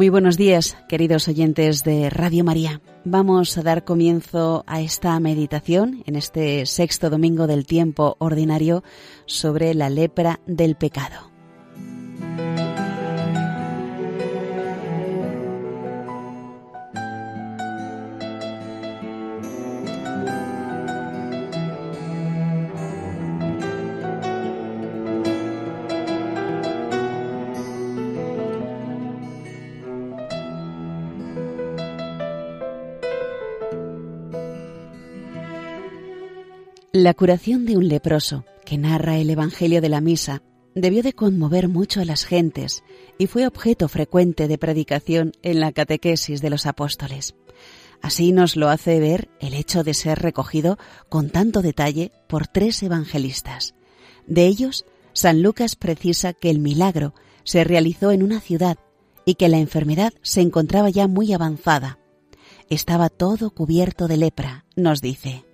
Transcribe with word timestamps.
Muy 0.00 0.08
buenos 0.08 0.38
días, 0.38 0.78
queridos 0.88 1.28
oyentes 1.28 1.84
de 1.84 2.08
Radio 2.08 2.42
María. 2.42 2.80
Vamos 3.04 3.58
a 3.58 3.62
dar 3.62 3.84
comienzo 3.84 4.64
a 4.66 4.80
esta 4.80 5.20
meditación 5.20 6.02
en 6.06 6.16
este 6.16 6.64
sexto 6.64 7.10
domingo 7.10 7.46
del 7.46 7.66
tiempo 7.66 8.16
ordinario 8.18 8.82
sobre 9.26 9.74
la 9.74 9.90
lepra 9.90 10.40
del 10.46 10.76
pecado. 10.76 11.29
La 36.92 37.14
curación 37.14 37.66
de 37.66 37.76
un 37.76 37.86
leproso, 37.86 38.44
que 38.64 38.76
narra 38.76 39.16
el 39.16 39.30
Evangelio 39.30 39.80
de 39.80 39.88
la 39.88 40.00
Misa, 40.00 40.42
debió 40.74 41.04
de 41.04 41.12
conmover 41.12 41.68
mucho 41.68 42.00
a 42.00 42.04
las 42.04 42.24
gentes 42.24 42.82
y 43.16 43.28
fue 43.28 43.46
objeto 43.46 43.86
frecuente 43.88 44.48
de 44.48 44.58
predicación 44.58 45.30
en 45.42 45.60
la 45.60 45.70
catequesis 45.70 46.42
de 46.42 46.50
los 46.50 46.66
apóstoles. 46.66 47.36
Así 48.02 48.32
nos 48.32 48.56
lo 48.56 48.68
hace 48.68 48.98
ver 48.98 49.28
el 49.38 49.54
hecho 49.54 49.84
de 49.84 49.94
ser 49.94 50.18
recogido 50.18 50.78
con 51.08 51.30
tanto 51.30 51.62
detalle 51.62 52.10
por 52.28 52.48
tres 52.48 52.82
evangelistas. 52.82 53.76
De 54.26 54.46
ellos, 54.46 54.84
San 55.12 55.42
Lucas 55.42 55.76
precisa 55.76 56.32
que 56.32 56.50
el 56.50 56.58
milagro 56.58 57.14
se 57.44 57.62
realizó 57.62 58.10
en 58.10 58.24
una 58.24 58.40
ciudad 58.40 58.78
y 59.24 59.36
que 59.36 59.48
la 59.48 59.58
enfermedad 59.58 60.12
se 60.22 60.40
encontraba 60.40 60.90
ya 60.90 61.06
muy 61.06 61.32
avanzada. 61.32 62.00
Estaba 62.68 63.10
todo 63.10 63.52
cubierto 63.52 64.08
de 64.08 64.16
lepra, 64.16 64.64
nos 64.74 65.00
dice. 65.00 65.44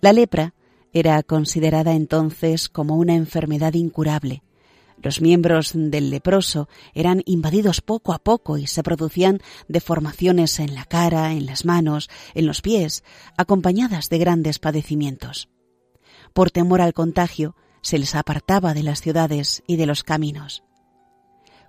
La 0.00 0.14
lepra 0.14 0.54
era 0.92 1.22
considerada 1.22 1.92
entonces 1.92 2.68
como 2.70 2.96
una 2.96 3.14
enfermedad 3.14 3.74
incurable. 3.74 4.42
Los 5.02 5.20
miembros 5.20 5.72
del 5.74 6.10
leproso 6.10 6.68
eran 6.94 7.22
invadidos 7.26 7.80
poco 7.80 8.12
a 8.12 8.18
poco 8.18 8.58
y 8.58 8.66
se 8.66 8.82
producían 8.82 9.40
deformaciones 9.68 10.58
en 10.58 10.74
la 10.74 10.84
cara, 10.84 11.32
en 11.32 11.46
las 11.46 11.64
manos, 11.64 12.08
en 12.34 12.46
los 12.46 12.60
pies, 12.62 13.04
acompañadas 13.36 14.08
de 14.08 14.18
grandes 14.18 14.58
padecimientos. 14.58 15.48
Por 16.32 16.50
temor 16.50 16.80
al 16.80 16.94
contagio, 16.94 17.54
se 17.82 17.98
les 17.98 18.14
apartaba 18.14 18.74
de 18.74 18.82
las 18.82 19.00
ciudades 19.00 19.62
y 19.66 19.76
de 19.76 19.86
los 19.86 20.02
caminos. 20.02 20.64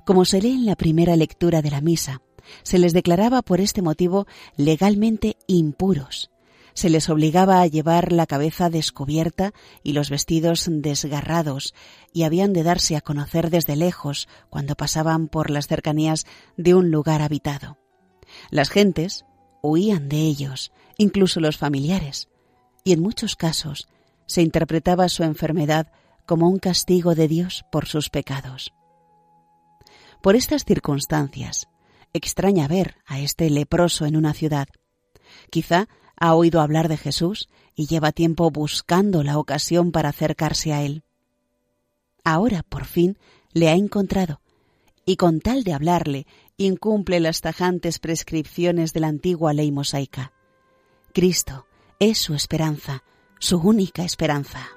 Como 0.05 0.25
se 0.25 0.41
lee 0.41 0.53
en 0.53 0.65
la 0.65 0.75
primera 0.75 1.15
lectura 1.15 1.61
de 1.61 1.71
la 1.71 1.79
misa, 1.79 2.21
se 2.63 2.79
les 2.79 2.91
declaraba 2.93 3.41
por 3.41 3.61
este 3.61 3.81
motivo 3.81 4.25
legalmente 4.57 5.37
impuros 5.47 6.31
se 6.73 6.89
les 6.89 7.09
obligaba 7.09 7.61
a 7.61 7.67
llevar 7.67 8.11
la 8.11 8.25
cabeza 8.25 8.69
descubierta 8.69 9.53
y 9.83 9.93
los 9.93 10.09
vestidos 10.09 10.67
desgarrados, 10.69 11.73
y 12.13 12.23
habían 12.23 12.53
de 12.53 12.63
darse 12.63 12.95
a 12.95 13.01
conocer 13.01 13.49
desde 13.49 13.75
lejos 13.75 14.27
cuando 14.49 14.75
pasaban 14.75 15.27
por 15.27 15.49
las 15.49 15.67
cercanías 15.67 16.25
de 16.57 16.75
un 16.75 16.91
lugar 16.91 17.21
habitado. 17.21 17.77
Las 18.49 18.69
gentes 18.69 19.25
huían 19.61 20.09
de 20.09 20.17
ellos, 20.17 20.71
incluso 20.97 21.39
los 21.39 21.57
familiares, 21.57 22.29
y 22.83 22.93
en 22.93 23.01
muchos 23.01 23.35
casos 23.35 23.87
se 24.25 24.41
interpretaba 24.41 25.09
su 25.09 25.23
enfermedad 25.23 25.91
como 26.25 26.47
un 26.47 26.59
castigo 26.59 27.15
de 27.15 27.27
Dios 27.27 27.65
por 27.71 27.87
sus 27.87 28.09
pecados. 28.09 28.73
Por 30.21 30.35
estas 30.35 30.65
circunstancias, 30.65 31.67
extraña 32.13 32.67
ver 32.67 32.95
a 33.05 33.19
este 33.19 33.49
leproso 33.49 34.05
en 34.05 34.15
una 34.15 34.33
ciudad. 34.33 34.67
Quizá 35.49 35.87
ha 36.21 36.35
oído 36.35 36.61
hablar 36.61 36.87
de 36.87 36.97
Jesús 36.97 37.49
y 37.75 37.87
lleva 37.87 38.11
tiempo 38.11 38.51
buscando 38.51 39.23
la 39.23 39.39
ocasión 39.39 39.91
para 39.91 40.09
acercarse 40.09 40.71
a 40.71 40.83
Él. 40.83 41.03
Ahora, 42.23 42.61
por 42.61 42.85
fin, 42.85 43.17
le 43.53 43.69
ha 43.69 43.73
encontrado, 43.73 44.39
y 45.03 45.15
con 45.15 45.41
tal 45.41 45.63
de 45.63 45.73
hablarle, 45.73 46.27
incumple 46.57 47.19
las 47.19 47.41
tajantes 47.41 47.97
prescripciones 47.97 48.93
de 48.93 48.99
la 48.99 49.07
antigua 49.07 49.51
ley 49.51 49.71
mosaica. 49.71 50.31
Cristo 51.11 51.65
es 51.99 52.19
su 52.19 52.35
esperanza, 52.35 53.03
su 53.39 53.57
única 53.57 54.03
esperanza. 54.03 54.69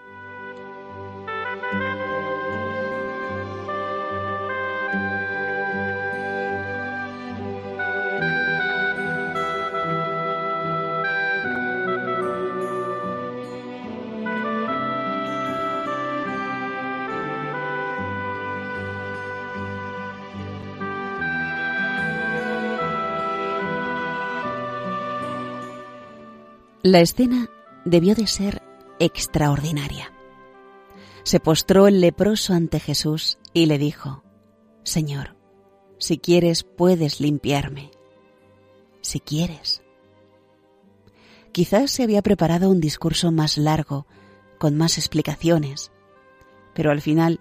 La 26.86 27.00
escena 27.00 27.48
debió 27.86 28.14
de 28.14 28.26
ser 28.26 28.60
extraordinaria. 28.98 30.12
Se 31.22 31.40
postró 31.40 31.88
el 31.88 32.02
leproso 32.02 32.52
ante 32.52 32.78
Jesús 32.78 33.38
y 33.54 33.64
le 33.64 33.78
dijo, 33.78 34.22
Señor, 34.82 35.34
si 35.96 36.18
quieres 36.18 36.62
puedes 36.62 37.20
limpiarme. 37.20 37.90
Si 39.00 39.18
quieres. 39.18 39.82
Quizás 41.52 41.90
se 41.90 42.02
había 42.02 42.20
preparado 42.20 42.68
un 42.68 42.82
discurso 42.82 43.32
más 43.32 43.56
largo, 43.56 44.06
con 44.58 44.76
más 44.76 44.98
explicaciones, 44.98 45.90
pero 46.74 46.90
al 46.90 47.00
final 47.00 47.40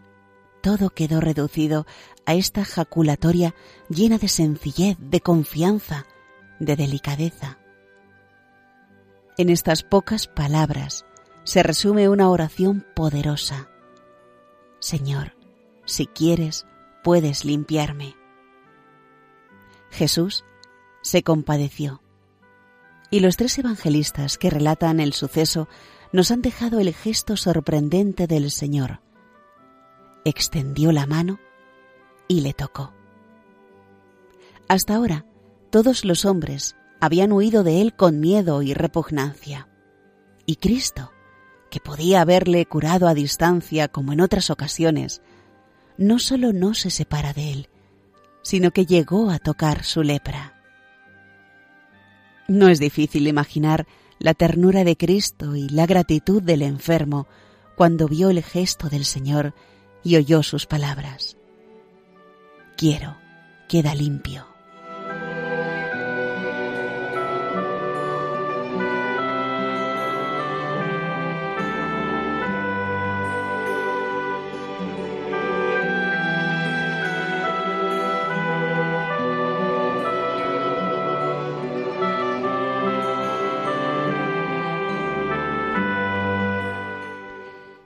todo 0.62 0.90
quedó 0.90 1.20
reducido 1.20 1.86
a 2.26 2.34
esta 2.34 2.64
jaculatoria 2.64 3.56
llena 3.90 4.20
de 4.20 4.30
sencillez, 4.30 4.96
de 5.02 5.20
confianza, 5.20 6.06
de 6.62 6.78
delicadeza. 6.78 7.60
En 9.36 9.50
estas 9.50 9.82
pocas 9.82 10.28
palabras 10.28 11.06
se 11.44 11.64
resume 11.64 12.08
una 12.08 12.30
oración 12.30 12.86
poderosa. 12.96 13.68
Señor, 14.80 15.36
si 15.86 16.06
quieres, 16.06 16.68
puedes 17.04 17.44
limpiarme. 17.44 18.16
Jesús 19.90 20.46
se 21.02 21.24
compadeció. 21.24 22.04
Y 23.10 23.22
los 23.22 23.36
tres 23.36 23.58
evangelistas 23.58 24.38
que 24.38 24.52
relatan 24.52 25.00
el 25.00 25.14
suceso 25.14 25.68
nos 26.12 26.30
han 26.30 26.44
dejado 26.44 26.80
el 26.80 26.94
gesto 26.94 27.36
sorprendente 27.36 28.28
del 28.28 28.52
Señor. 28.52 29.02
Extendió 30.26 30.92
la 30.92 31.08
mano 31.08 31.40
y 32.28 32.42
le 32.42 32.54
tocó. 32.54 32.94
Hasta 34.68 34.96
ahora, 34.96 35.26
todos 35.72 36.06
los 36.06 36.24
hombres 36.26 36.76
habían 37.04 37.34
huido 37.34 37.64
de 37.64 37.82
él 37.82 37.94
con 37.96 38.22
miedo 38.22 38.62
y 38.62 38.74
repugnancia. 38.74 39.68
Y 40.46 40.56
Cristo, 40.56 41.12
que 41.70 41.82
podía 41.82 42.22
haberle 42.22 42.66
curado 42.66 43.10
a 43.10 43.14
distancia 43.14 43.90
como 43.90 44.14
en 44.14 44.22
otras 44.22 44.50
ocasiones, 44.50 45.22
no 45.98 46.18
solo 46.18 46.54
no 46.54 46.74
se 46.74 46.90
separa 46.90 47.34
de 47.34 47.52
él, 47.52 47.70
sino 48.42 48.72
que 48.72 48.86
llegó 48.86 49.32
a 49.32 49.40
tocar 49.40 49.84
su 49.84 50.02
lepra. 50.02 50.62
No 52.48 52.70
es 52.70 52.80
difícil 52.80 53.28
imaginar 53.28 53.86
la 54.18 54.34
ternura 54.34 54.86
de 54.86 54.96
Cristo 54.96 55.58
y 55.58 55.68
la 55.68 55.86
gratitud 55.86 56.42
del 56.42 56.62
enfermo 56.62 57.28
cuando 57.76 58.08
vio 58.08 58.30
el 58.30 58.42
gesto 58.42 58.88
del 58.88 59.04
Señor 59.04 59.54
y 60.06 60.16
oyó 60.16 60.42
sus 60.42 60.68
palabras. 60.68 61.36
Quiero, 62.78 63.18
queda 63.68 63.94
limpio. 63.94 64.53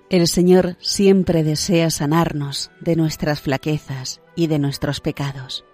El 0.09 0.29
Señor 0.29 0.77
siempre 0.79 1.43
desea 1.43 1.91
sanarnos 1.91 2.71
de 2.79 2.95
nuestras 2.95 3.41
flaquezas 3.41 4.21
y 4.37 4.47
de 4.47 4.57
nuestros 4.57 5.01
pecados. 5.01 5.65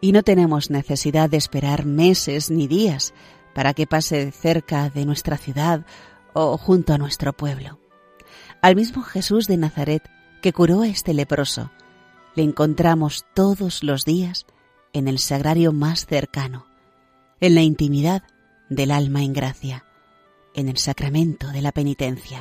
Y 0.00 0.12
no 0.12 0.22
tenemos 0.22 0.70
necesidad 0.70 1.28
de 1.28 1.36
esperar 1.36 1.84
meses 1.84 2.50
ni 2.50 2.66
días 2.66 3.12
para 3.54 3.74
que 3.74 3.86
pase 3.86 4.32
cerca 4.32 4.88
de 4.88 5.04
nuestra 5.04 5.36
ciudad 5.36 5.84
o 6.32 6.56
junto 6.56 6.94
a 6.94 6.98
nuestro 6.98 7.34
pueblo. 7.34 7.78
Al 8.62 8.74
mismo 8.74 9.02
Jesús 9.02 9.46
de 9.48 9.58
Nazaret 9.58 10.02
que 10.40 10.54
curó 10.54 10.80
a 10.80 10.88
este 10.88 11.12
leproso, 11.12 11.70
le 12.34 12.44
encontramos 12.44 13.26
todos 13.34 13.82
los 13.82 14.06
días 14.06 14.46
en 14.94 15.08
el 15.08 15.18
sagrario 15.18 15.74
más 15.74 16.06
cercano, 16.06 16.66
en 17.38 17.54
la 17.54 17.60
intimidad 17.60 18.22
del 18.70 18.92
alma 18.92 19.22
en 19.22 19.34
gracia, 19.34 19.84
en 20.54 20.70
el 20.70 20.78
sacramento 20.78 21.48
de 21.48 21.60
la 21.60 21.72
penitencia. 21.72 22.40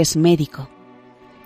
Es 0.00 0.16
médico 0.16 0.68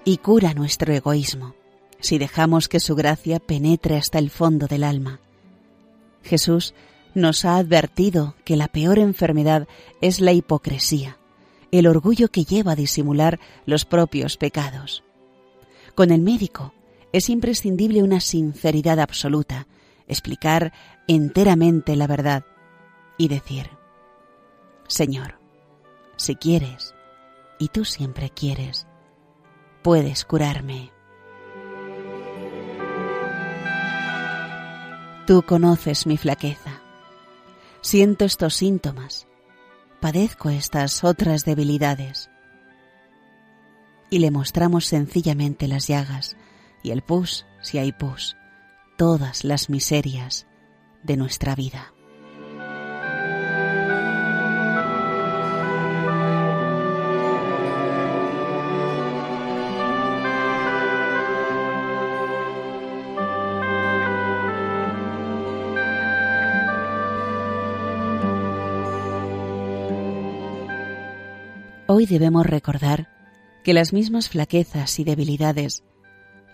y 0.07 0.17
cura 0.17 0.55
nuestro 0.55 0.95
egoísmo 0.95 1.55
si 2.01 2.17
dejamos 2.17 2.71
que 2.71 2.81
su 2.81 2.95
gracia 2.97 3.41
penetre 3.41 3.99
hasta 3.99 4.19
el 4.19 4.31
fondo 4.31 4.67
del 4.67 4.85
alma. 4.85 5.21
Jesús 6.23 6.73
nos 7.15 7.45
ha 7.45 7.59
advertido 7.59 8.37
que 8.47 8.57
la 8.57 8.69
peor 8.69 8.99
enfermedad 8.99 9.69
es 10.01 10.21
la 10.21 10.33
hipocresía, 10.33 11.19
el 11.73 11.87
orgullo 11.87 12.31
que 12.31 12.45
lleva 12.45 12.73
a 12.73 12.77
disimular 12.77 13.39
los 13.67 13.85
propios 13.85 14.39
pecados. 14.39 15.05
Con 15.95 16.11
el 16.11 16.23
médico 16.23 16.73
es 17.13 17.29
imprescindible 17.29 18.03
una 18.03 18.21
sinceridad 18.21 18.99
absoluta, 18.99 19.67
explicar 20.07 20.73
enteramente 21.07 21.97
la 21.97 22.07
verdad 22.07 22.47
y 23.19 23.29
decir, 23.29 23.69
Señor, 24.87 25.39
si 26.17 26.35
quieres, 26.35 26.95
y 27.59 27.69
tú 27.69 27.85
siempre 27.85 28.31
quieres. 28.31 28.87
Puedes 29.83 30.25
curarme. 30.25 30.93
Tú 35.27 35.43
conoces 35.43 36.07
mi 36.07 36.17
flaqueza. 36.17 36.81
Siento 37.81 38.25
estos 38.25 38.55
síntomas. 38.55 39.27
Padezco 40.01 40.49
estas 40.49 41.05
otras 41.05 41.45
debilidades. 41.45 42.31
Y 44.11 44.21
le 44.21 44.31
mostramos 44.31 44.87
sencillamente 44.87 45.69
las 45.69 45.87
llagas 45.87 46.37
y 46.83 46.93
el 46.93 47.03
pus, 47.03 47.45
si 47.61 47.79
hay 47.79 47.93
pus, 47.93 48.37
todas 48.97 49.45
las 49.45 49.69
miserias 49.69 50.47
de 51.03 51.17
nuestra 51.17 51.55
vida. 51.55 51.93
Hoy 71.91 72.05
debemos 72.05 72.45
recordar 72.45 73.09
que 73.65 73.73
las 73.73 73.95
mismas 73.95 74.29
flaquezas 74.29 74.99
y 74.99 75.05
debilidades 75.05 75.85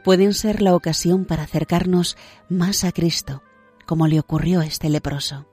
pueden 0.05 0.33
ser 0.33 0.63
la 0.63 0.77
ocasión 0.77 1.25
para 1.25 1.43
acercarnos 1.43 2.17
más 2.49 2.85
a 2.85 2.93
Cristo, 2.93 3.43
como 3.85 4.07
le 4.07 4.21
ocurrió 4.21 4.61
a 4.61 4.67
este 4.67 4.89
leproso. 4.89 5.49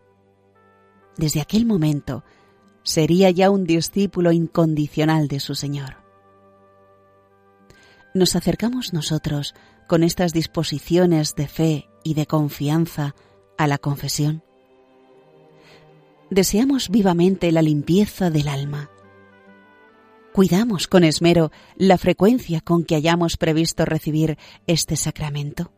Desde 1.18 1.42
aquel 1.42 1.66
momento 1.66 2.24
sería 2.83 3.31
ya 3.31 3.50
un 3.50 3.63
discípulo 3.63 4.31
incondicional 4.31 5.28
de 5.28 5.39
su 5.39 5.56
Señor. 5.56 5.95
Nos 8.13 8.36
acercamos 8.36 8.94
nosotros 8.94 9.56
con 9.88 10.04
estas 10.04 10.31
disposiciones 10.31 11.33
de 11.33 11.48
fe 11.48 11.89
y 12.04 12.13
de 12.13 12.28
confianza 12.28 13.16
a 13.57 13.66
la 13.66 13.80
confesión. 13.80 14.44
Deseamos 16.30 16.89
vivamente 16.89 17.51
la 17.51 17.63
limpieza 17.63 18.30
del 18.30 18.48
alma, 18.48 18.92
cuidamos 20.33 20.88
con 20.88 21.04
esmero 21.04 21.51
la 21.75 21.98
frecuencia 21.98 22.62
con 22.62 22.83
que 22.83 22.95
hayamos 22.95 23.38
previsto 23.38 23.86
recibir 23.86 24.38
este 24.68 24.95
sacramento? 24.95 25.72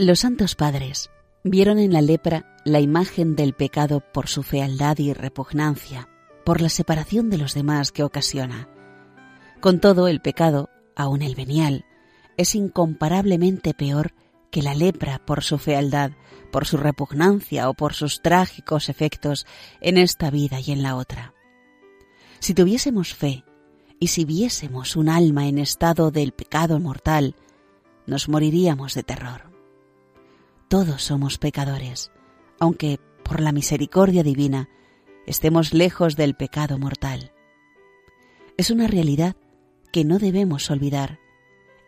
Los 0.00 0.20
santos 0.20 0.54
padres 0.54 1.10
vieron 1.42 1.80
en 1.80 1.92
la 1.92 2.00
lepra 2.00 2.56
la 2.64 2.78
imagen 2.78 3.34
del 3.34 3.52
pecado 3.52 3.98
por 3.98 4.28
su 4.28 4.44
fealdad 4.44 4.96
y 4.98 5.12
repugnancia, 5.12 6.08
por 6.44 6.60
la 6.60 6.68
separación 6.68 7.30
de 7.30 7.38
los 7.38 7.52
demás 7.52 7.90
que 7.90 8.04
ocasiona. 8.04 8.68
Con 9.60 9.80
todo, 9.80 10.06
el 10.06 10.20
pecado, 10.20 10.70
aun 10.94 11.20
el 11.22 11.34
venial, 11.34 11.84
es 12.36 12.54
incomparablemente 12.54 13.74
peor 13.74 14.14
que 14.52 14.62
la 14.62 14.72
lepra 14.72 15.18
por 15.18 15.42
su 15.42 15.58
fealdad, 15.58 16.12
por 16.52 16.64
su 16.64 16.76
repugnancia 16.76 17.68
o 17.68 17.74
por 17.74 17.92
sus 17.92 18.22
trágicos 18.22 18.88
efectos 18.88 19.46
en 19.80 19.98
esta 19.98 20.30
vida 20.30 20.60
y 20.60 20.70
en 20.70 20.84
la 20.84 20.94
otra. 20.94 21.34
Si 22.38 22.54
tuviésemos 22.54 23.14
fe 23.14 23.42
y 23.98 24.06
si 24.06 24.24
viésemos 24.24 24.94
un 24.94 25.08
alma 25.08 25.48
en 25.48 25.58
estado 25.58 26.12
del 26.12 26.30
pecado 26.30 26.78
mortal, 26.78 27.34
nos 28.06 28.28
moriríamos 28.28 28.94
de 28.94 29.02
terror. 29.02 29.57
Todos 30.68 31.02
somos 31.02 31.38
pecadores, 31.38 32.10
aunque 32.60 33.00
por 33.24 33.40
la 33.40 33.52
misericordia 33.52 34.22
divina 34.22 34.68
estemos 35.26 35.72
lejos 35.72 36.14
del 36.14 36.34
pecado 36.34 36.78
mortal. 36.78 37.32
Es 38.58 38.70
una 38.70 38.86
realidad 38.86 39.34
que 39.92 40.04
no 40.04 40.18
debemos 40.18 40.70
olvidar 40.70 41.20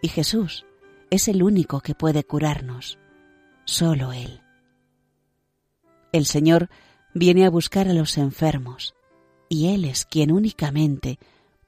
y 0.01 0.09
Jesús 0.09 0.65
es 1.11 1.29
el 1.29 1.43
único 1.43 1.81
que 1.81 1.95
puede 1.95 2.25
curarnos, 2.25 2.99
solo 3.67 4.15
Él. 4.15 4.41
El 6.13 6.25
Señor 6.25 6.71
viene 7.13 7.45
a 7.45 7.51
buscar 7.51 7.87
a 7.87 7.93
los 7.93 8.17
enfermos 8.17 8.95
y 9.51 9.75
Él 9.75 9.85
es 9.85 10.07
quien 10.07 10.33
únicamente 10.33 11.19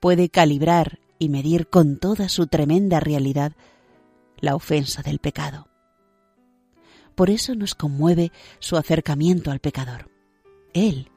puede 0.01 0.31
calibrar 0.31 0.99
y 1.19 1.29
medir 1.29 1.69
con 1.69 1.99
toda 1.99 2.31
su 2.31 2.47
tremenda 2.47 3.01
realidad 3.01 3.53
la 4.39 4.55
ofensa 4.55 5.03
del 5.03 5.19
pecado. 5.19 5.72
Por 7.15 7.31
eso 7.31 7.55
nos 7.55 7.75
conmueve 7.75 8.33
su 8.59 8.77
acercamiento 8.77 9.51
al 9.51 9.61
pecador. 9.61 10.11
Él, 10.73 11.11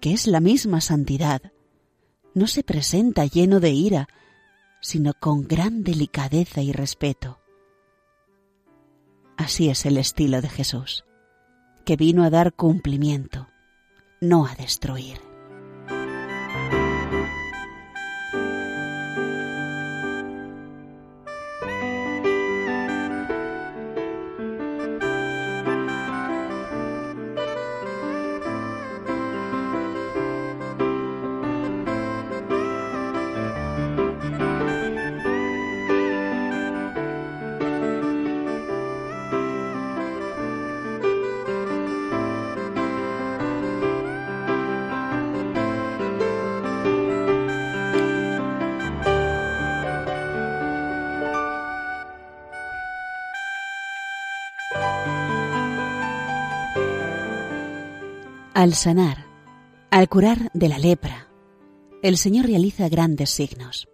que 0.00 0.12
es 0.12 0.26
la 0.26 0.40
misma 0.40 0.80
santidad, 0.80 1.52
no 2.34 2.46
se 2.46 2.62
presenta 2.62 3.26
lleno 3.26 3.60
de 3.60 3.70
ira, 3.70 4.08
sino 4.80 5.12
con 5.14 5.46
gran 5.46 5.82
delicadeza 5.82 6.62
y 6.62 6.72
respeto. 6.72 7.40
Así 9.36 9.68
es 9.68 9.86
el 9.86 9.96
estilo 9.96 10.40
de 10.40 10.48
Jesús, 10.48 11.04
que 11.84 11.96
vino 11.96 12.24
a 12.24 12.30
dar 12.30 12.52
cumplimiento, 12.52 13.48
no 14.20 14.46
a 14.46 14.54
destruir. 14.54 15.29
Al 58.60 58.74
sanar, 58.74 59.24
al 59.90 60.10
curar 60.10 60.50
de 60.52 60.68
la 60.68 60.78
lepra, 60.78 61.28
el 62.02 62.18
Señor 62.18 62.44
realiza 62.44 62.90
grandes 62.90 63.30
signos. 63.30 63.88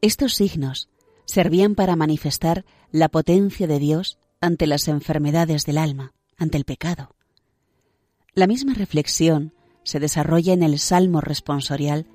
Estos 0.00 0.34
signos 0.34 0.88
servían 1.24 1.74
para 1.74 1.96
manifestar 1.96 2.64
la 2.92 3.08
potencia 3.08 3.66
de 3.66 3.80
Dios 3.80 4.16
ante 4.40 4.68
las 4.68 4.86
enfermedades 4.86 5.66
del 5.66 5.76
alma, 5.76 6.12
ante 6.36 6.56
el 6.56 6.64
pecado. 6.64 7.16
La 8.32 8.46
misma 8.46 8.74
reflexión 8.74 9.54
se 9.82 9.98
desarrolla 9.98 10.52
en 10.52 10.62
el 10.62 10.78
Salmo 10.78 11.20
responsorial 11.20 12.06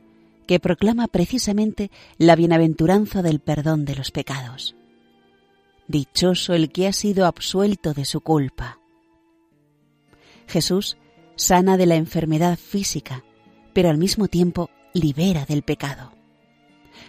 que 0.48 0.62
proclama 0.62 1.10
precisamente 1.10 1.92
la 2.18 2.38
bienaventuranza 2.38 3.22
del 3.22 3.42
perdón 3.42 3.84
de 3.84 3.96
los 3.96 4.12
pecados. 4.12 4.78
Dichoso 5.90 6.54
el 6.54 6.72
que 6.72 6.88
ha 6.88 6.94
sido 6.94 7.26
absuelto 7.26 7.94
de 7.94 8.06
su 8.06 8.22
culpa. 8.22 8.80
Jesús 10.48 10.96
sana 11.36 11.78
de 11.78 11.86
la 11.86 11.96
enfermedad 11.96 12.58
física, 12.58 13.24
pero 13.74 13.90
al 13.90 13.98
mismo 13.98 14.28
tiempo 14.28 14.70
libera 14.94 15.46
del 15.46 15.64
pecado. 15.64 16.14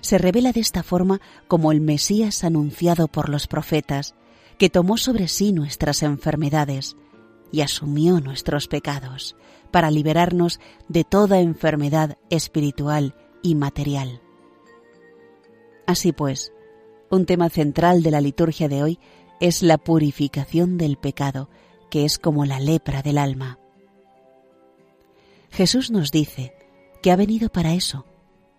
Se 0.00 0.18
revela 0.18 0.52
de 0.52 0.60
esta 0.60 0.82
forma 0.82 1.20
como 1.48 1.72
el 1.72 1.80
Mesías 1.80 2.44
anunciado 2.44 3.08
por 3.08 3.28
los 3.28 3.46
profetas, 3.46 4.14
que 4.58 4.70
tomó 4.70 4.96
sobre 4.96 5.28
sí 5.28 5.52
nuestras 5.52 6.02
enfermedades 6.02 6.96
y 7.52 7.60
asumió 7.60 8.20
nuestros 8.20 8.68
pecados 8.68 9.36
para 9.70 9.90
liberarnos 9.90 10.60
de 10.88 11.04
toda 11.04 11.40
enfermedad 11.40 12.16
espiritual 12.30 13.14
y 13.42 13.54
material. 13.54 14.20
Así 15.86 16.12
pues, 16.12 16.52
un 17.10 17.26
tema 17.26 17.48
central 17.48 18.02
de 18.02 18.10
la 18.10 18.20
liturgia 18.20 18.68
de 18.68 18.82
hoy 18.82 18.98
es 19.40 19.62
la 19.62 19.78
purificación 19.78 20.78
del 20.78 20.96
pecado, 20.96 21.48
que 21.90 22.04
es 22.04 22.18
como 22.18 22.44
la 22.44 22.58
lepra 22.58 23.02
del 23.02 23.18
alma. 23.18 23.58
Jesús 25.50 25.90
nos 25.90 26.10
dice 26.10 26.54
que 27.02 27.10
ha 27.10 27.16
venido 27.16 27.48
para 27.48 27.74
eso, 27.74 28.04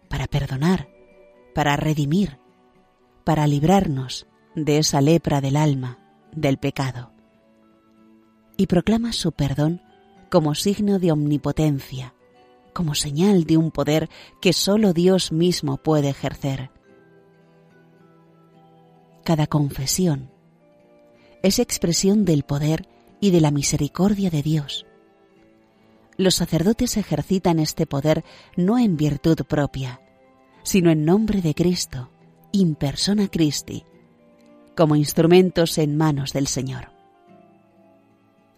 para 0.10 0.28
perdonar, 0.28 0.90
para 1.54 1.76
redimir, 1.76 2.40
para 3.24 3.48
librarnos 3.48 4.28
de 4.56 4.80
esa 4.80 5.02
lepra 5.02 5.42
del 5.42 5.58
alma, 5.58 6.00
del 6.32 6.58
pecado. 6.58 7.12
Y 8.58 8.68
proclama 8.68 9.14
su 9.14 9.32
perdón 9.32 9.82
como 10.30 10.56
signo 10.56 11.00
de 11.00 11.12
omnipotencia, 11.12 12.14
como 12.74 12.96
señal 12.96 13.44
de 13.44 13.58
un 13.58 13.72
poder 13.72 14.10
que 14.42 14.54
sólo 14.54 14.94
Dios 14.94 15.32
mismo 15.32 15.78
puede 15.78 16.10
ejercer. 16.10 16.72
Cada 19.24 19.46
confesión 19.46 20.32
es 21.44 21.60
expresión 21.60 22.26
del 22.26 22.44
poder 22.44 22.88
y 23.20 23.32
de 23.32 23.42
la 23.42 23.52
misericordia 23.52 24.30
de 24.30 24.42
Dios. 24.42 24.87
Los 26.18 26.36
sacerdotes 26.36 26.98
ejercitan 26.98 27.60
este 27.60 27.86
poder 27.86 28.24
no 28.56 28.80
en 28.80 28.98
virtud 28.98 29.38
propia, 29.48 30.02
sino 30.64 30.90
en 30.90 31.06
nombre 31.06 31.42
de 31.42 31.54
Cristo, 31.54 32.10
in 32.52 32.74
persona 32.74 33.28
Christi, 33.28 33.84
como 34.76 34.96
instrumentos 34.96 35.78
en 35.78 35.96
manos 35.96 36.34
del 36.34 36.48
Señor. 36.48 36.92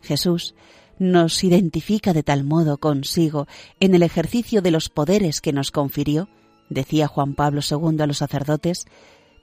Jesús 0.02 0.56
nos 1.00 1.44
identifica 1.44 2.14
de 2.14 2.24
tal 2.24 2.46
modo 2.46 2.78
consigo 2.78 3.48
en 3.80 3.94
el 3.94 4.04
ejercicio 4.04 4.62
de 4.62 4.72
los 4.72 4.90
poderes 4.90 5.42
que 5.42 5.54
nos 5.54 5.72
confirió, 5.72 6.30
decía 6.70 7.08
Juan 7.08 7.36
Pablo 7.36 7.62
II 7.62 8.02
a 8.02 8.08
los 8.08 8.18
sacerdotes, 8.18 8.86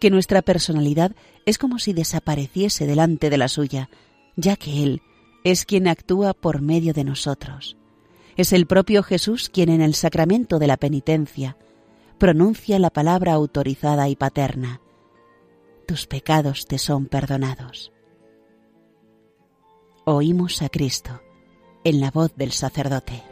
que 0.01 0.11
nuestra 0.11 0.43
personalidad 0.43 1.15
es 1.45 1.59
como 1.59 1.79
si 1.79 1.93
desapareciese 1.93 2.87
delante 2.87 3.31
de 3.31 3.39
la 3.39 3.49
suya, 3.49 3.91
ya 4.37 4.57
que 4.57 4.83
Él 4.83 5.03
es 5.45 5.65
quien 5.65 5.87
actúa 5.87 6.35
por 6.35 6.61
medio 6.61 6.93
de 6.93 7.05
nosotros. 7.05 7.77
Es 8.37 8.53
el 8.53 8.67
propio 8.67 9.03
Jesús 9.03 9.49
quien 9.49 9.71
en 9.71 9.81
el 9.81 9.95
sacramento 9.95 10.59
de 10.59 10.67
la 10.67 10.77
penitencia 10.77 11.57
pronuncia 12.19 12.79
la 12.79 12.91
palabra 12.91 13.33
autorizada 13.33 14.11
y 14.11 14.17
paterna. 14.17 14.83
Tus 15.87 16.07
pecados 16.07 16.67
te 16.67 16.79
son 16.79 17.07
perdonados. 17.07 17.93
Oímos 20.05 20.61
a 20.61 20.69
Cristo 20.69 21.23
en 21.83 22.01
la 22.01 22.11
voz 22.11 22.35
del 22.37 22.53
sacerdote. 22.53 23.23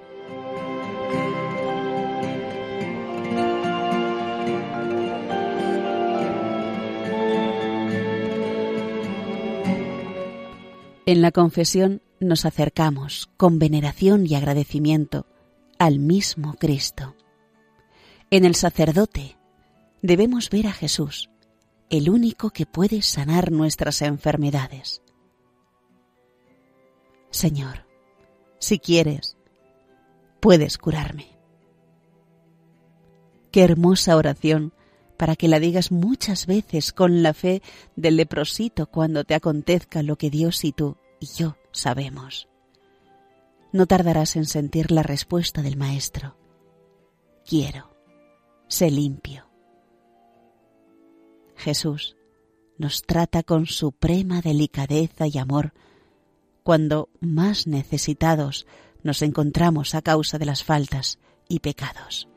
En 11.06 11.20
la 11.20 11.30
confesión 11.30 12.00
nos 12.21 12.44
acercamos 12.44 13.28
con 13.37 13.59
veneración 13.59 14.26
y 14.26 14.35
agradecimiento 14.35 15.26
al 15.78 15.99
mismo 15.99 16.54
Cristo. 16.54 17.14
En 18.30 18.44
el 18.44 18.54
sacerdote 18.54 19.37
debemos 20.02 20.50
ver 20.50 20.66
a 20.66 20.73
Jesús, 20.73 21.30
el 21.90 22.11
único 22.11 22.50
que 22.50 22.66
puede 22.66 23.02
sanar 23.02 23.52
nuestras 23.52 24.02
enfermedades. 24.02 25.02
Señor, 27.30 27.87
si 28.59 28.78
quieres, 28.78 29.37
puedes 30.40 30.78
curarme. 30.78 31.26
Qué 33.50 33.62
hermosa 33.62 34.16
oración 34.16 34.73
para 35.16 35.37
que 35.37 35.49
la 35.49 35.61
digas 35.61 35.92
muchas 35.92 36.47
veces 36.47 36.92
con 36.92 37.23
la 37.23 37.35
fe 37.35 37.62
del 37.94 38.16
leprosito 38.16 38.87
cuando 38.87 39.25
te 39.25 39.35
acontezca 39.35 40.02
lo 40.02 40.16
que 40.16 40.30
Dios 40.30 40.64
y 40.64 40.73
tú 40.73 40.97
yo 41.25 41.57
sabemos. 41.73 42.49
No 43.73 43.87
tardarás 43.87 44.37
en 44.37 44.47
sentir 44.47 44.90
la 44.90 45.02
respuesta 45.02 45.62
del 45.62 45.76
Maestro. 45.76 46.37
Quiero, 47.45 47.90
sé 48.69 48.90
limpio. 48.90 49.49
Jesús 51.57 52.16
nos 52.78 53.02
trata 53.02 53.43
con 53.43 53.66
suprema 53.66 54.40
delicadeza 54.40 55.26
y 55.26 55.38
amor 55.38 55.73
cuando 56.62 57.09
más 57.21 57.66
necesitados 57.66 58.66
nos 59.02 59.23
encontramos 59.23 59.95
a 59.95 60.02
causa 60.02 60.38
de 60.38 60.47
las 60.47 60.64
faltas 60.64 61.19
y 61.49 61.61
pecados. 61.61 62.28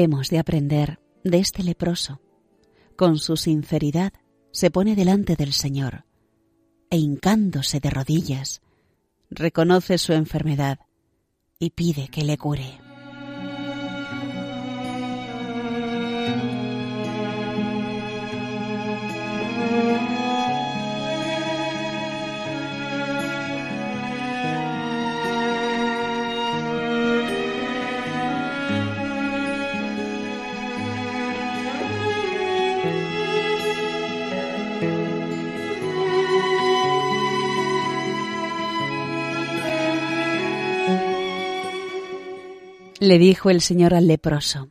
Hemos 0.00 0.30
de 0.30 0.38
aprender 0.38 1.00
de 1.24 1.40
este 1.40 1.64
leproso. 1.64 2.20
Con 2.94 3.18
su 3.18 3.36
sinceridad 3.36 4.12
se 4.52 4.70
pone 4.70 4.94
delante 4.94 5.34
del 5.34 5.52
Señor 5.52 6.04
e 6.88 6.98
hincándose 6.98 7.80
de 7.80 7.90
rodillas, 7.90 8.62
reconoce 9.28 9.98
su 9.98 10.12
enfermedad 10.12 10.78
y 11.58 11.70
pide 11.70 12.06
que 12.12 12.22
le 12.22 12.38
cure. 12.38 12.87
Le 43.00 43.20
dijo 43.20 43.48
el 43.50 43.60
Señor 43.60 43.94
al 43.94 44.08
leproso, 44.08 44.70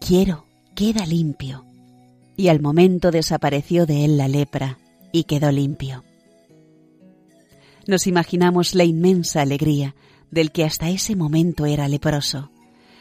Quiero, 0.00 0.46
queda 0.76 1.04
limpio. 1.06 1.64
Y 2.36 2.48
al 2.48 2.60
momento 2.60 3.10
desapareció 3.10 3.84
de 3.84 4.04
él 4.04 4.16
la 4.16 4.28
lepra 4.28 4.78
y 5.10 5.24
quedó 5.24 5.50
limpio. 5.50 6.04
Nos 7.88 8.06
imaginamos 8.06 8.76
la 8.76 8.84
inmensa 8.84 9.42
alegría 9.42 9.96
del 10.30 10.52
que 10.52 10.64
hasta 10.64 10.88
ese 10.88 11.16
momento 11.16 11.66
era 11.66 11.88
leproso. 11.88 12.52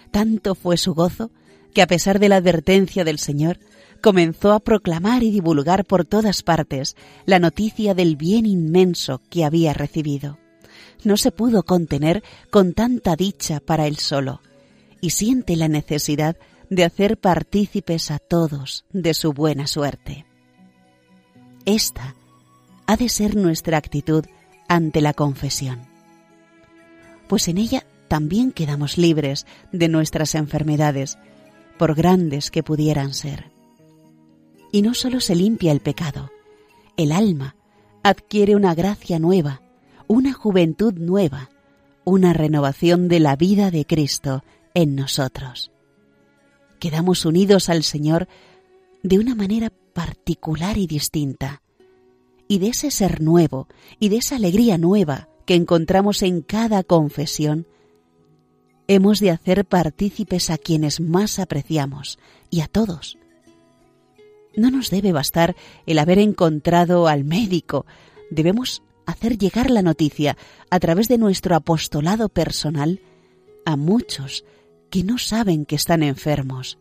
Tanto 0.09 0.55
fue 0.55 0.77
su 0.77 0.95
gozo 0.95 1.29
que 1.75 1.83
a 1.83 1.87
pesar 1.87 2.17
de 2.17 2.29
la 2.29 2.37
advertencia 2.37 3.03
del 3.03 3.19
Señor, 3.19 3.59
comenzó 4.01 4.53
a 4.53 4.59
proclamar 4.59 5.21
y 5.21 5.29
divulgar 5.29 5.85
por 5.85 6.03
todas 6.03 6.41
partes 6.41 6.95
la 7.27 7.37
noticia 7.37 7.93
del 7.93 8.15
bien 8.15 8.47
inmenso 8.47 9.21
que 9.29 9.45
había 9.45 9.73
recibido. 9.73 10.39
No 11.03 11.15
se 11.15 11.31
pudo 11.31 11.61
contener 11.61 12.23
con 12.49 12.73
tanta 12.73 13.15
dicha 13.15 13.59
para 13.59 13.85
él 13.85 13.97
solo, 13.97 14.41
y 15.01 15.11
siente 15.11 15.55
la 15.55 15.67
necesidad 15.67 16.37
de 16.69 16.83
hacer 16.83 17.17
partícipes 17.17 18.11
a 18.11 18.19
todos 18.19 18.85
de 18.91 19.13
su 19.13 19.33
buena 19.33 19.67
suerte. 19.67 20.25
Esta 21.65 22.15
ha 22.85 22.97
de 22.97 23.09
ser 23.09 23.35
nuestra 23.35 23.77
actitud 23.77 24.25
ante 24.67 25.01
la 25.01 25.13
confesión. 25.13 25.81
Pues 27.27 27.47
en 27.47 27.57
ella 27.57 27.85
también 28.07 28.51
quedamos 28.51 28.97
libres 28.97 29.45
de 29.71 29.89
nuestras 29.89 30.35
enfermedades, 30.35 31.17
por 31.77 31.93
grandes 31.93 32.49
que 32.51 32.63
pudieran 32.63 33.13
ser. 33.13 33.51
Y 34.71 34.81
no 34.81 34.93
solo 34.93 35.19
se 35.19 35.35
limpia 35.35 35.71
el 35.71 35.79
pecado, 35.79 36.31
el 36.97 37.11
alma 37.11 37.55
adquiere 38.03 38.55
una 38.55 38.73
gracia 38.73 39.19
nueva, 39.19 39.61
una 40.07 40.33
juventud 40.33 40.93
nueva, 40.93 41.49
una 42.05 42.33
renovación 42.33 43.07
de 43.07 43.19
la 43.19 43.35
vida 43.35 43.69
de 43.69 43.85
Cristo 43.85 44.43
en 44.77 44.95
nosotros. 44.95 45.71
Quedamos 46.79 47.25
unidos 47.25 47.67
al 47.67 47.81
Señor 47.81 48.27
de 49.01 49.17
una 49.17 49.33
manera 49.33 49.71
particular 49.71 50.77
y 50.77 50.85
distinta. 50.85 51.63
Y 52.47 52.59
de 52.59 52.67
ese 52.67 52.91
ser 52.91 53.19
nuevo 53.19 53.67
y 53.99 54.09
de 54.09 54.17
esa 54.17 54.35
alegría 54.35 54.77
nueva 54.77 55.29
que 55.47 55.55
encontramos 55.55 56.21
en 56.21 56.41
cada 56.41 56.83
confesión, 56.83 57.65
hemos 58.87 59.19
de 59.19 59.31
hacer 59.31 59.65
partícipes 59.65 60.51
a 60.51 60.59
quienes 60.59 60.99
más 60.99 61.39
apreciamos 61.39 62.19
y 62.51 62.61
a 62.61 62.67
todos. 62.67 63.17
No 64.55 64.69
nos 64.69 64.91
debe 64.91 65.11
bastar 65.11 65.55
el 65.87 65.97
haber 65.97 66.19
encontrado 66.19 67.07
al 67.07 67.23
médico, 67.23 67.87
debemos 68.29 68.83
hacer 69.07 69.39
llegar 69.39 69.71
la 69.71 69.81
noticia 69.81 70.37
a 70.69 70.79
través 70.79 71.07
de 71.07 71.17
nuestro 71.17 71.55
apostolado 71.55 72.29
personal 72.29 73.01
a 73.65 73.75
muchos 73.75 74.45
que 74.89 75.03
no 75.03 75.17
saben 75.17 75.65
que 75.65 75.75
están 75.75 76.03
enfermos 76.03 76.77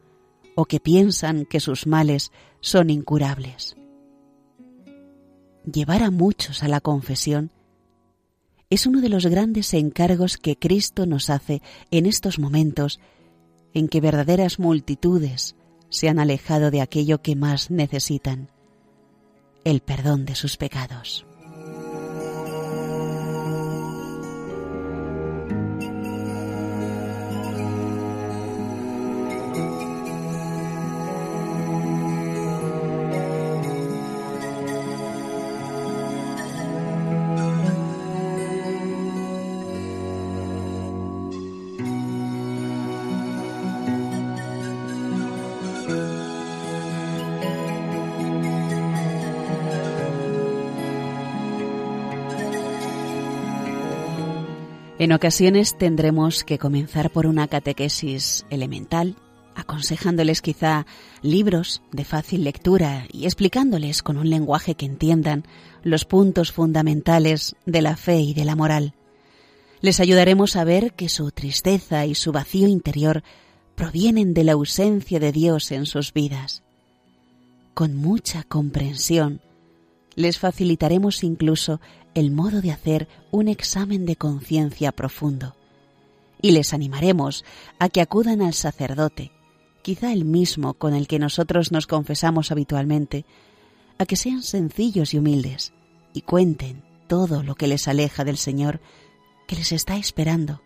o 0.55 0.65
que 0.65 0.81
piensan 0.81 1.45
que 1.45 1.61
sus 1.61 1.87
males 1.87 2.33
son 2.61 2.91
incurables. 2.91 3.77
Llevar 5.71 6.03
a 6.03 6.11
muchos 6.11 6.63
a 6.63 6.69
la 6.69 6.81
confesión 6.81 7.51
es 8.71 8.87
uno 8.87 9.01
de 9.01 9.09
los 9.09 9.27
grandes 9.27 9.75
encargos 9.75 10.39
que 10.39 10.59
Cristo 10.59 11.07
nos 11.07 11.31
hace 11.31 11.63
en 11.91 12.07
estos 12.07 12.39
momentos 12.39 13.01
en 13.75 13.89
que 13.89 14.01
verdaderas 14.01 14.59
multitudes 14.59 15.57
se 15.89 16.09
han 16.09 16.19
alejado 16.19 16.71
de 16.71 16.81
aquello 16.81 17.23
que 17.23 17.37
más 17.37 17.71
necesitan, 17.71 18.51
el 19.65 19.81
perdón 19.81 20.25
de 20.25 20.35
sus 20.35 20.57
pecados. 20.57 21.27
En 55.07 55.13
ocasiones 55.13 55.79
tendremos 55.79 56.43
que 56.43 56.59
comenzar 56.59 57.13
por 57.13 57.29
una 57.29 57.47
catequesis 57.47 58.45
elemental, 58.51 59.15
aconsejándoles 59.55 60.43
quizá 60.43 60.85
libros 61.23 61.81
de 61.93 62.05
fácil 62.05 62.43
lectura 62.43 63.07
y 63.13 63.27
explicándoles 63.27 64.03
con 64.03 64.17
un 64.17 64.29
lenguaje 64.29 64.75
que 64.75 64.85
entiendan 64.85 65.45
los 65.85 66.07
puntos 66.07 66.51
fundamentales 66.51 67.55
de 67.67 67.83
la 67.83 67.97
fe 67.97 68.19
y 68.19 68.35
de 68.35 68.45
la 68.45 68.57
moral. 68.57 68.95
Les 69.81 70.01
ayudaremos 70.01 70.57
a 70.57 70.65
ver 70.65 70.93
que 70.95 71.09
su 71.09 71.31
tristeza 71.31 72.05
y 72.05 72.17
su 72.17 72.33
vacío 72.33 72.67
interior 72.67 73.23
provienen 73.77 74.35
de 74.35 74.43
la 74.43 74.55
ausencia 74.55 75.21
de 75.21 75.31
Dios 75.31 75.71
en 75.71 75.87
sus 75.87 76.13
vidas. 76.13 76.65
Con 77.75 77.95
mucha 77.95 78.43
comprensión, 78.43 79.41
les 80.17 80.41
facilitaremos 80.41 81.23
incluso 81.23 81.81
el 82.17 82.31
modo 82.31 82.63
de 82.63 82.73
hacer 82.73 83.09
un 83.31 83.47
examen 83.47 84.07
de 84.07 84.17
conciencia 84.17 84.91
profundo 84.91 85.55
y 86.41 86.53
les 86.53 86.73
animaremos 86.73 87.45
a 87.79 87.91
que 87.91 88.01
acudan 88.01 88.41
al 88.41 88.55
sacerdote, 88.55 89.33
quizá 89.83 90.15
el 90.15 90.25
mismo 90.25 90.73
con 90.73 90.95
el 90.95 91.09
que 91.09 91.19
nosotros 91.19 91.73
nos 91.73 91.87
confesamos 91.87 92.51
habitualmente, 92.51 93.27
a 93.99 94.07
que 94.07 94.17
sean 94.17 94.43
sencillos 94.43 95.13
y 95.13 95.19
humildes 95.19 95.75
y 96.15 96.23
cuenten 96.23 96.83
todo 97.07 97.43
lo 97.43 97.55
que 97.55 97.69
les 97.69 97.87
aleja 97.87 98.25
del 98.25 98.39
Señor 98.39 98.81
que 99.47 99.57
les 99.57 99.73
está 99.73 99.99
esperando. 99.99 100.63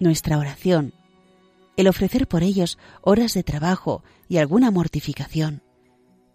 Nuestra 0.00 0.38
oración, 0.38 0.94
el 1.76 1.88
ofrecer 1.88 2.26
por 2.28 2.42
ellos 2.42 2.78
horas 3.02 3.34
de 3.34 3.42
trabajo 3.42 4.02
y 4.26 4.38
alguna 4.38 4.70
mortificación, 4.70 5.62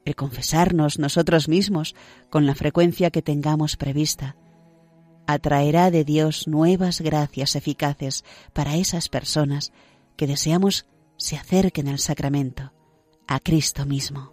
el 0.06 0.16
confesarnos 0.16 1.00
nosotros 1.00 1.48
mismos 1.48 1.96
con 2.30 2.46
la 2.46 2.56
frecuencia 2.56 3.12
que 3.12 3.22
tengamos 3.22 3.78
prevista, 3.78 4.36
atraerá 5.28 5.92
de 5.92 6.04
Dios 6.04 6.48
nuevas 6.48 7.02
gracias 7.02 7.56
eficaces 7.56 8.24
para 8.54 8.76
esas 8.76 9.10
personas 9.10 9.72
que 10.16 10.28
deseamos 10.28 10.86
se 11.18 11.38
acerquen 11.38 11.88
al 11.88 12.00
sacramento, 12.00 12.74
a 13.28 13.40
Cristo 13.40 13.86
mismo. 13.86 14.32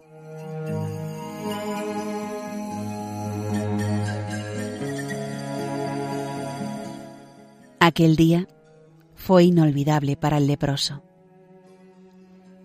Aquel 7.80 8.16
día 8.16 8.48
fue 9.14 9.44
inolvidable 9.44 10.16
para 10.16 10.38
el 10.38 10.46
leproso. 10.46 11.02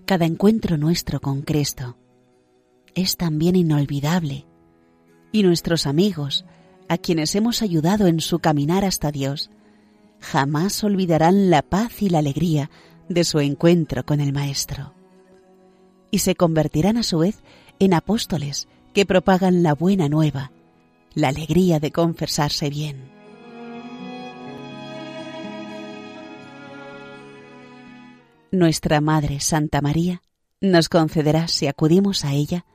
Cada 0.06 0.26
encuentro 0.26 0.78
nuestro 0.78 1.22
con 1.22 1.44
Cristo 1.44 1.98
es 2.95 3.17
también 3.17 3.56
inolvidable. 3.56 4.45
Y 5.32 5.43
nuestros 5.43 5.88
amigos, 5.88 6.45
a 6.89 6.97
quienes 6.97 7.36
hemos 7.36 7.62
ayudado 7.62 8.08
en 8.08 8.19
su 8.19 8.39
caminar 8.39 8.86
hasta 8.86 9.12
Dios, 9.12 9.49
jamás 10.19 10.84
olvidarán 10.84 11.49
la 11.49 11.62
paz 11.62 12.01
y 12.01 12.10
la 12.10 12.19
alegría 12.19 12.69
de 13.10 13.23
su 13.23 13.39
encuentro 13.39 14.06
con 14.06 14.19
el 14.19 14.34
Maestro. 14.34 14.93
Y 16.12 16.19
se 16.19 16.36
convertirán 16.36 16.97
a 16.97 17.03
su 17.03 17.19
vez 17.19 17.41
en 17.79 17.93
apóstoles 17.93 18.67
que 18.93 19.06
propagan 19.06 19.63
la 19.63 19.73
buena 19.73 20.08
nueva, 20.08 20.51
la 21.15 21.29
alegría 21.29 21.79
de 21.79 21.91
confesarse 21.91 22.69
bien. 22.69 23.12
Nuestra 28.51 29.01
Madre 29.01 29.39
Santa 29.39 29.82
María 29.82 30.21
nos 30.62 30.88
concederá, 30.88 31.47
si 31.47 31.65
acudimos 31.65 32.23
a 32.23 32.34
ella, 32.34 32.65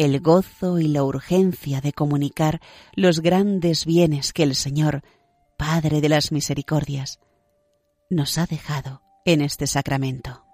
el 0.00 0.20
gozo 0.20 0.78
y 0.78 0.88
la 0.88 1.04
urgencia 1.04 1.82
de 1.82 1.92
comunicar 1.92 2.62
los 2.94 3.20
grandes 3.20 3.84
bienes 3.84 4.32
que 4.32 4.42
el 4.42 4.54
Señor, 4.54 5.02
Padre 5.58 6.00
de 6.00 6.08
las 6.08 6.32
Misericordias, 6.32 7.20
nos 8.08 8.38
ha 8.38 8.46
dejado 8.46 9.02
en 9.26 9.42
este 9.42 9.66
sacramento. 9.66 10.49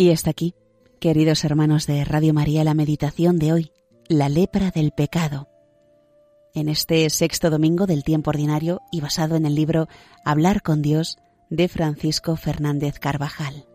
Y 0.00 0.12
hasta 0.12 0.30
aquí, 0.30 0.54
queridos 1.00 1.42
hermanos 1.44 1.88
de 1.88 2.04
Radio 2.04 2.32
María, 2.32 2.62
la 2.62 2.72
meditación 2.72 3.36
de 3.36 3.52
hoy, 3.52 3.72
la 4.06 4.28
lepra 4.28 4.70
del 4.70 4.92
pecado. 4.92 5.48
En 6.54 6.68
este 6.68 7.10
sexto 7.10 7.50
domingo 7.50 7.84
del 7.84 8.04
tiempo 8.04 8.30
ordinario 8.30 8.80
y 8.92 9.00
basado 9.00 9.34
en 9.34 9.44
el 9.44 9.56
libro 9.56 9.88
Hablar 10.24 10.62
con 10.62 10.82
Dios 10.82 11.18
de 11.50 11.66
Francisco 11.66 12.36
Fernández 12.36 13.00
Carvajal. 13.00 13.66